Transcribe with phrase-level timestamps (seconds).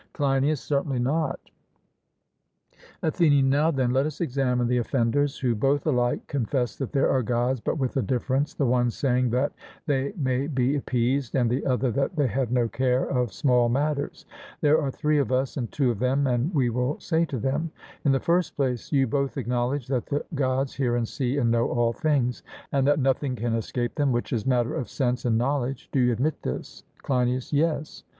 [0.13, 1.39] CLEINIAS: Certainly not.
[3.03, 7.21] ATHENIAN: Now, then, let us examine the offenders, who both alike confess that there are
[7.21, 9.51] Gods, but with a difference the one saying that
[9.85, 14.25] they may be appeased, and the other that they have no care of small matters:
[14.61, 17.69] there are three of us and two of them, and we will say to them
[18.03, 21.69] In the first place, you both acknowledge that the Gods hear and see and know
[21.69, 22.41] all things,
[22.71, 26.11] and that nothing can escape them which is matter of sense and knowledge: do you
[26.11, 26.83] admit this?
[27.03, 28.03] CLEINIAS: Yes.